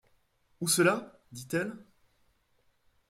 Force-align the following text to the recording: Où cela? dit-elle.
Où 0.61 0.67
cela? 0.67 1.21
dit-elle. 1.31 1.73